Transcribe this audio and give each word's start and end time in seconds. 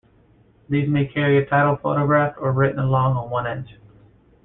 These 0.67 0.89
may 0.89 1.05
carry 1.05 1.37
a 1.37 1.45
title 1.45 1.75
photographed 1.77 2.39
or 2.39 2.51
written 2.53 2.79
along 2.79 3.29
one 3.29 3.45
edge. 3.45 3.75